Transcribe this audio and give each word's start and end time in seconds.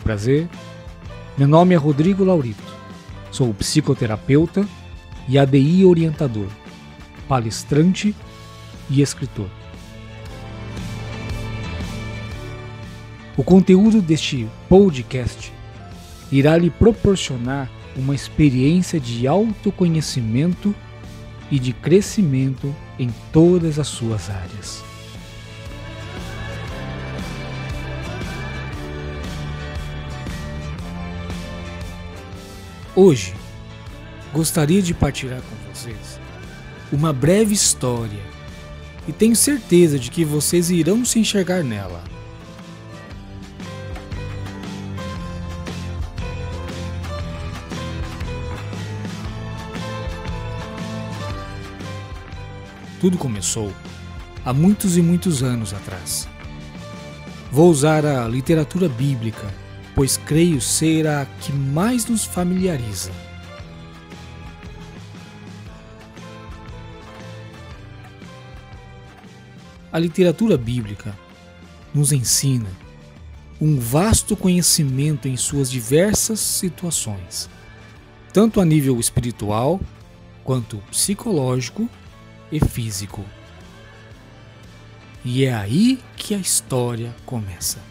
Muito 0.00 0.04
prazer. 0.04 0.48
Meu 1.36 1.46
nome 1.46 1.74
é 1.74 1.76
Rodrigo 1.76 2.24
Laurito. 2.24 2.62
Sou 3.30 3.52
psicoterapeuta 3.52 4.66
e 5.28 5.38
ADI 5.38 5.84
orientador, 5.84 6.48
palestrante 7.28 8.16
e 8.88 9.02
escritor. 9.02 9.48
O 13.36 13.44
conteúdo 13.44 14.00
deste 14.00 14.48
podcast 14.70 15.52
irá 16.32 16.56
lhe 16.56 16.70
proporcionar 16.70 17.70
uma 17.94 18.14
experiência 18.14 18.98
de 18.98 19.26
autoconhecimento 19.26 20.74
e 21.50 21.58
de 21.58 21.74
crescimento 21.74 22.74
em 22.98 23.10
todas 23.32 23.78
as 23.78 23.88
suas 23.88 24.30
áreas. 24.30 24.89
Hoje, 32.96 33.34
gostaria 34.32 34.82
de 34.82 34.92
partilhar 34.92 35.40
com 35.40 35.72
vocês 35.72 36.18
uma 36.92 37.12
breve 37.12 37.54
história 37.54 38.20
e 39.06 39.12
tenho 39.12 39.36
certeza 39.36 39.96
de 39.96 40.10
que 40.10 40.24
vocês 40.24 40.70
irão 40.70 41.04
se 41.04 41.20
enxergar 41.20 41.62
nela. 41.62 42.02
Tudo 53.00 53.16
começou 53.16 53.72
há 54.44 54.52
muitos 54.52 54.96
e 54.96 55.02
muitos 55.02 55.44
anos 55.44 55.72
atrás. 55.72 56.28
Vou 57.52 57.70
usar 57.70 58.04
a 58.04 58.26
literatura 58.26 58.88
bíblica, 58.88 59.54
pois 60.00 60.16
creio 60.16 60.62
ser 60.62 61.06
a 61.06 61.26
que 61.26 61.52
mais 61.52 62.06
nos 62.06 62.24
familiariza. 62.24 63.12
A 69.92 69.98
literatura 69.98 70.56
bíblica 70.56 71.14
nos 71.92 72.12
ensina 72.12 72.70
um 73.60 73.78
vasto 73.78 74.34
conhecimento 74.34 75.28
em 75.28 75.36
suas 75.36 75.70
diversas 75.70 76.40
situações, 76.40 77.50
tanto 78.32 78.58
a 78.58 78.64
nível 78.64 78.98
espiritual 78.98 79.78
quanto 80.42 80.78
psicológico 80.90 81.86
e 82.50 82.58
físico. 82.58 83.22
E 85.22 85.44
é 85.44 85.52
aí 85.52 85.98
que 86.16 86.34
a 86.34 86.38
história 86.38 87.14
começa. 87.26 87.90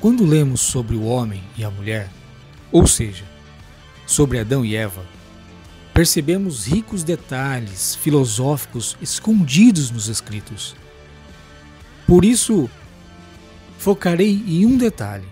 Quando 0.00 0.24
lemos 0.24 0.60
sobre 0.60 0.96
o 0.96 1.04
homem 1.04 1.42
e 1.58 1.64
a 1.64 1.70
mulher, 1.70 2.08
ou 2.72 2.86
seja, 2.86 3.24
sobre 4.06 4.38
Adão 4.38 4.64
e 4.64 4.74
Eva, 4.74 5.04
percebemos 5.92 6.66
ricos 6.66 7.04
detalhes 7.04 7.94
filosóficos 7.96 8.96
escondidos 9.02 9.90
nos 9.90 10.08
escritos. 10.08 10.74
Por 12.06 12.24
isso, 12.24 12.70
focarei 13.78 14.42
em 14.46 14.64
um 14.64 14.78
detalhe: 14.78 15.28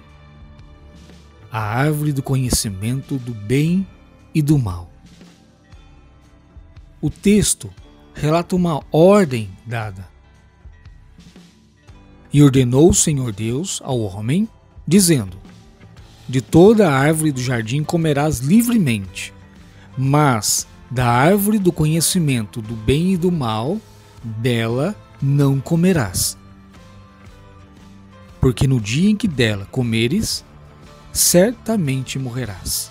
a 1.50 1.61
árvore 1.61 2.12
do 2.12 2.23
conhecimento 2.23 3.17
do 3.17 3.33
bem 3.33 3.87
e 4.35 4.43
do 4.43 4.59
mal. 4.59 4.93
O 7.00 7.09
texto 7.09 7.73
relata 8.12 8.55
uma 8.55 8.83
ordem 8.93 9.49
dada. 9.65 10.06
E 12.31 12.43
ordenou 12.43 12.91
o 12.91 12.95
Senhor 12.95 13.33
Deus 13.33 13.81
ao 13.83 13.99
homem, 14.00 14.47
dizendo: 14.88 15.37
De 16.26 16.41
toda 16.41 16.91
árvore 16.91 17.31
do 17.31 17.41
jardim 17.41 17.84
comerás 17.84 18.38
livremente, 18.38 19.34
mas 19.97 20.66
da 20.91 21.06
árvore 21.06 21.59
do 21.59 21.71
conhecimento 21.71 22.62
do 22.62 22.75
bem 22.75 23.12
e 23.12 23.16
do 23.19 23.31
mal, 23.31 23.78
dela 24.25 24.97
não 25.21 25.60
comerás. 25.60 26.38
Porque 28.41 28.66
no 28.66 28.81
dia 28.81 29.10
em 29.10 29.16
que 29.16 29.28
dela 29.28 29.66
comeres, 29.66 30.43
certamente 31.12 32.19
morrerás. 32.19 32.91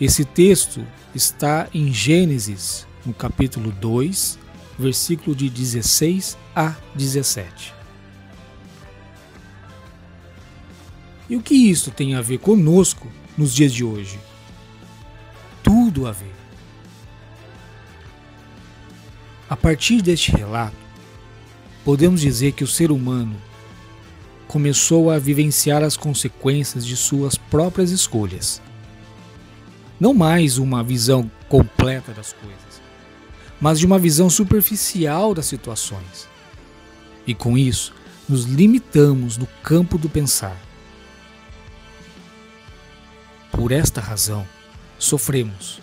Esse 0.00 0.24
texto 0.24 0.86
está 1.14 1.66
em 1.72 1.92
Gênesis, 1.92 2.86
no 3.04 3.14
capítulo 3.14 3.72
2, 3.72 4.38
versículo 4.78 5.34
de 5.34 5.48
16 5.48 6.36
a 6.54 6.74
17. 6.94 7.75
E 11.28 11.36
o 11.36 11.42
que 11.42 11.54
isso 11.54 11.90
tem 11.90 12.14
a 12.14 12.22
ver 12.22 12.38
conosco 12.38 13.08
nos 13.36 13.54
dias 13.54 13.72
de 13.72 13.84
hoje? 13.84 14.18
Tudo 15.62 16.06
a 16.06 16.12
ver. 16.12 16.34
A 19.48 19.56
partir 19.56 20.02
deste 20.02 20.32
relato, 20.32 20.76
podemos 21.84 22.20
dizer 22.20 22.52
que 22.52 22.64
o 22.64 22.68
ser 22.68 22.90
humano 22.90 23.36
começou 24.46 25.10
a 25.10 25.18
vivenciar 25.18 25.82
as 25.82 25.96
consequências 25.96 26.86
de 26.86 26.96
suas 26.96 27.36
próprias 27.36 27.90
escolhas 27.90 28.60
não 29.98 30.12
mais 30.12 30.58
uma 30.58 30.82
visão 30.82 31.30
completa 31.48 32.12
das 32.12 32.32
coisas, 32.34 32.82
mas 33.58 33.78
de 33.78 33.86
uma 33.86 33.98
visão 33.98 34.28
superficial 34.28 35.32
das 35.32 35.46
situações. 35.46 36.28
E 37.26 37.34
com 37.34 37.56
isso, 37.56 37.94
nos 38.28 38.44
limitamos 38.44 39.38
no 39.38 39.46
campo 39.62 39.96
do 39.96 40.08
pensar. 40.08 40.60
Por 43.56 43.72
esta 43.72 44.02
razão, 44.02 44.46
sofremos 44.98 45.80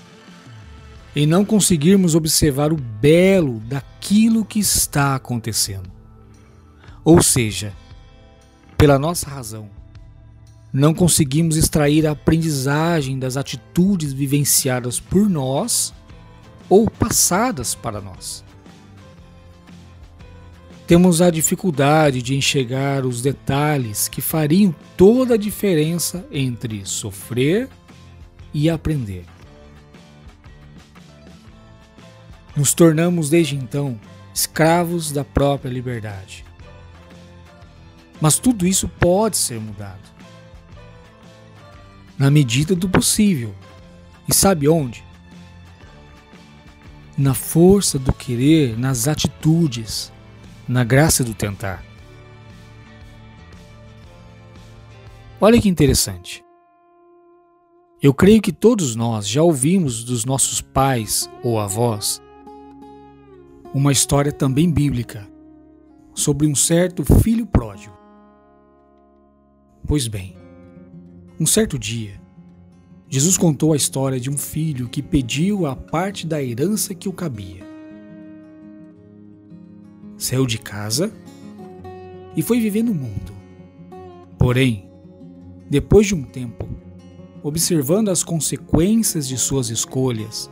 em 1.15 1.25
não 1.25 1.43
conseguirmos 1.43 2.13
observar 2.13 2.71
o 2.71 2.77
belo 2.77 3.59
daquilo 3.61 4.45
que 4.45 4.59
está 4.59 5.15
acontecendo. 5.15 5.91
Ou 7.03 7.21
seja, 7.21 7.73
pela 8.77 8.99
nossa 8.99 9.27
razão, 9.27 9.69
não 10.71 10.93
conseguimos 10.93 11.57
extrair 11.57 12.05
a 12.05 12.11
aprendizagem 12.11 13.17
das 13.17 13.37
atitudes 13.37 14.13
vivenciadas 14.13 14.99
por 14.99 15.27
nós 15.27 15.93
ou 16.69 16.89
passadas 16.89 17.75
para 17.75 17.99
nós. 17.99 18.43
Temos 20.93 21.23
a 21.23 21.31
dificuldade 21.31 22.21
de 22.21 22.35
enxergar 22.35 23.03
os 23.03 23.19
detalhes 23.19 24.07
que 24.07 24.21
fariam 24.21 24.75
toda 24.95 25.33
a 25.33 25.37
diferença 25.37 26.23
entre 26.31 26.85
sofrer 26.85 27.67
e 28.53 28.69
aprender. 28.69 29.25
Nos 32.55 32.75
tornamos 32.75 33.27
desde 33.27 33.55
então 33.55 33.99
escravos 34.35 35.11
da 35.11 35.25
própria 35.25 35.71
liberdade. 35.71 36.45
Mas 38.21 38.37
tudo 38.37 38.67
isso 38.67 38.87
pode 38.87 39.35
ser 39.35 39.59
mudado 39.59 40.11
na 42.19 42.29
medida 42.29 42.75
do 42.75 42.87
possível. 42.87 43.55
E 44.29 44.33
sabe 44.35 44.69
onde? 44.69 45.03
Na 47.17 47.33
força 47.33 47.97
do 47.97 48.13
querer, 48.13 48.77
nas 48.77 49.07
atitudes, 49.07 50.13
na 50.67 50.83
graça 50.83 51.23
do 51.23 51.33
tentar. 51.33 51.83
Olha 55.39 55.59
que 55.59 55.67
interessante. 55.67 56.43
Eu 58.01 58.13
creio 58.13 58.41
que 58.41 58.51
todos 58.51 58.95
nós 58.95 59.27
já 59.27 59.41
ouvimos 59.41 60.03
dos 60.03 60.25
nossos 60.25 60.61
pais 60.61 61.29
ou 61.43 61.59
avós 61.59 62.21
uma 63.73 63.91
história 63.91 64.31
também 64.31 64.71
bíblica 64.71 65.27
sobre 66.13 66.45
um 66.45 66.53
certo 66.53 67.03
filho 67.21 67.45
pródigo. 67.45 67.97
Pois 69.87 70.07
bem, 70.07 70.37
um 71.39 71.45
certo 71.45 71.79
dia, 71.79 72.21
Jesus 73.09 73.37
contou 73.37 73.73
a 73.73 73.75
história 73.75 74.19
de 74.19 74.29
um 74.29 74.37
filho 74.37 74.87
que 74.87 75.01
pediu 75.01 75.65
a 75.65 75.75
parte 75.75 76.27
da 76.27 76.41
herança 76.41 76.93
que 76.93 77.09
o 77.09 77.13
cabia. 77.13 77.72
Saiu 80.23 80.45
de 80.45 80.57
casa 80.57 81.11
e 82.35 82.41
foi 82.41 82.59
viver 82.59 82.81
no 82.81 82.93
mundo. 82.93 83.33
Porém, 84.37 84.89
depois 85.69 86.07
de 86.07 86.15
um 86.15 86.23
tempo, 86.23 86.65
observando 87.41 88.09
as 88.09 88.23
consequências 88.23 89.27
de 89.27 89.37
suas 89.37 89.69
escolhas, 89.69 90.49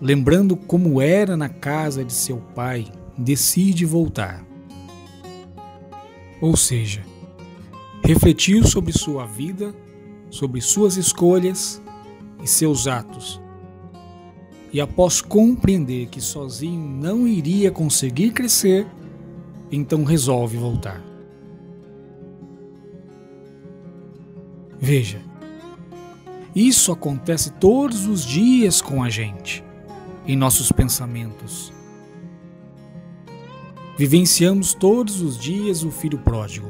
lembrando 0.00 0.56
como 0.56 1.00
era 1.00 1.36
na 1.36 1.48
casa 1.48 2.04
de 2.04 2.12
seu 2.12 2.36
pai, 2.54 2.86
decide 3.16 3.86
voltar. 3.86 4.44
Ou 6.40 6.56
seja, 6.56 7.02
refletiu 8.02 8.66
sobre 8.66 8.92
sua 8.92 9.24
vida 9.24 9.74
sobre 10.34 10.60
suas 10.60 10.96
escolhas 10.96 11.80
e 12.42 12.46
seus 12.48 12.88
atos. 12.88 13.40
E 14.74 14.80
após 14.80 15.20
compreender 15.20 16.08
que 16.08 16.20
sozinho 16.20 16.84
não 16.84 17.28
iria 17.28 17.70
conseguir 17.70 18.32
crescer, 18.32 18.84
então 19.70 20.02
resolve 20.02 20.56
voltar. 20.56 21.00
Veja, 24.80 25.22
isso 26.56 26.90
acontece 26.90 27.52
todos 27.52 28.08
os 28.08 28.26
dias 28.26 28.82
com 28.82 29.00
a 29.00 29.08
gente, 29.08 29.62
em 30.26 30.34
nossos 30.36 30.72
pensamentos. 30.72 31.72
Vivenciamos 33.96 34.74
todos 34.74 35.20
os 35.20 35.38
dias 35.38 35.84
o 35.84 35.90
filho 35.92 36.18
pródigo. 36.18 36.68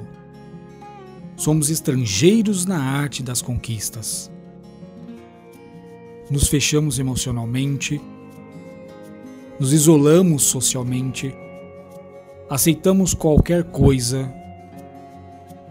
Somos 1.38 1.70
estrangeiros 1.70 2.66
na 2.66 2.78
arte 2.78 3.22
das 3.22 3.40
conquistas. 3.40 4.30
Nos 6.30 6.48
fechamos 6.48 6.98
emocionalmente, 6.98 8.00
nos 9.58 9.72
isolamos 9.72 10.42
socialmente, 10.44 11.34
aceitamos 12.48 13.14
qualquer 13.14 13.64
coisa 13.64 14.32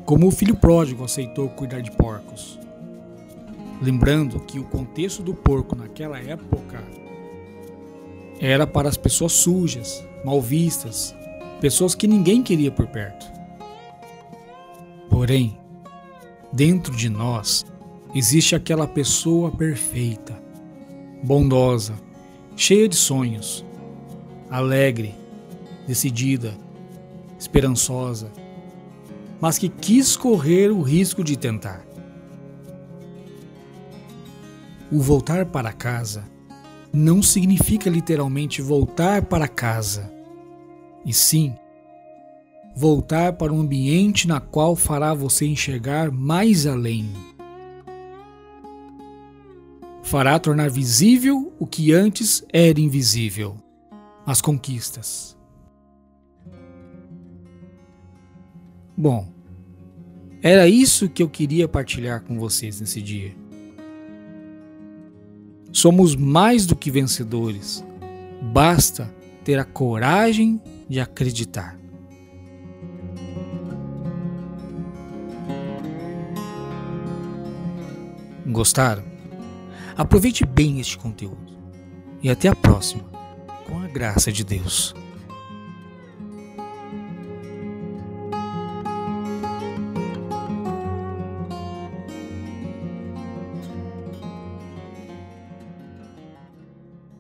como 0.06 0.28
o 0.28 0.32
filho 0.32 0.56
pródigo 0.56 1.04
aceitou 1.04 1.50
cuidar 1.50 1.82
de 1.82 1.92
porcos. 1.92 2.60
Lembrando 3.82 4.40
que 4.42 4.60
o 4.60 4.64
contexto 4.64 5.24
do 5.24 5.34
porco 5.34 5.76
naquela 5.76 6.20
época 6.20 6.84
era 8.40 8.68
para 8.68 8.90
as 8.90 8.98
pessoas 8.98 9.32
sujas, 9.34 10.06
mal 10.24 10.42
vistas, 10.42 11.16
pessoas 11.62 11.96
que 11.96 12.08
ninguém 12.08 12.44
queria 12.44 12.72
por 12.72 12.88
perto. 12.88 13.26
Porém, 15.10 15.58
dentro 16.52 16.96
de 16.96 17.10
nós 17.10 17.66
existe 18.14 18.56
aquela 18.56 18.88
pessoa 18.88 19.50
perfeita, 19.52 20.43
bondosa, 21.24 21.94
cheia 22.56 22.88
de 22.88 22.96
sonhos, 22.96 23.66
alegre, 24.50 25.16
decidida, 25.88 26.54
esperançosa 27.40 28.32
mas 29.44 29.58
que 29.58 29.68
quis 29.68 30.16
correr 30.16 30.72
o 30.72 30.82
risco 30.82 31.22
de 31.22 31.36
tentar. 31.36 31.86
O 34.90 35.02
voltar 35.02 35.48
para 35.48 35.74
casa 35.74 36.24
não 36.94 37.22
significa 37.22 37.90
literalmente 37.90 38.62
voltar 38.62 39.24
para 39.24 39.46
casa, 39.46 40.10
e 41.06 41.12
sim 41.12 41.54
voltar 42.74 43.34
para 43.34 43.52
um 43.52 43.60
ambiente 43.60 44.30
na 44.30 44.40
qual 44.40 44.78
fará 44.78 45.14
você 45.14 45.46
enxergar 45.46 46.10
mais 46.10 46.66
além. 46.66 47.12
Fará 50.04 50.38
tornar 50.38 50.70
visível 50.70 51.52
o 51.58 51.66
que 51.66 51.92
antes 51.92 52.46
era 52.52 52.80
invisível 52.80 53.58
as 54.26 54.42
conquistas. 54.42 55.36
Bom, 58.96 59.28
era 60.42 60.68
isso 60.68 61.10
que 61.10 61.24
eu 61.24 61.30
queria 61.30 61.68
partilhar 61.68 62.22
com 62.22 62.38
vocês 62.38 62.80
nesse 62.80 63.02
dia. 63.02 63.34
Somos 65.72 66.16
mais 66.16 66.66
do 66.66 66.76
que 66.76 66.92
vencedores. 66.92 67.84
Basta 68.54 69.12
ter 69.44 69.58
a 69.58 69.66
coragem 69.66 70.62
de 70.88 71.00
acreditar. 71.00 71.80
Gostaram? 78.46 79.13
Aproveite 79.98 80.46
bem 80.46 80.80
este 80.80 80.98
conteúdo. 80.98 81.54
E 82.22 82.30
até 82.30 82.48
a 82.48 82.56
próxima, 82.56 83.04
com 83.68 83.80
a 83.80 83.88
graça 83.88 84.32
de 84.32 84.44
Deus. 84.44 84.96